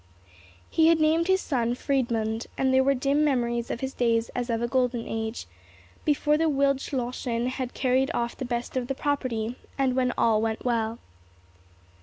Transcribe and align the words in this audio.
He 0.67 0.87
had 0.87 0.99
named 0.99 1.27
his 1.27 1.41
son 1.41 1.75
Friedmund; 1.75 2.47
and 2.57 2.73
there 2.73 2.83
were 2.83 2.95
dim 2.95 3.23
memories 3.23 3.69
of 3.69 3.81
his 3.81 3.93
days 3.93 4.29
as 4.29 4.49
of 4.49 4.59
a 4.63 4.67
golden 4.67 5.07
age, 5.07 5.45
before 6.05 6.39
the 6.39 6.49
Wildschlossen 6.49 7.47
had 7.49 7.75
carried 7.75 8.09
off 8.11 8.35
the 8.35 8.43
best 8.43 8.75
of 8.75 8.87
the 8.87 8.95
property, 8.95 9.57
and 9.77 9.95
when 9.95 10.11
all 10.17 10.41
went 10.41 10.65
well. 10.65 10.97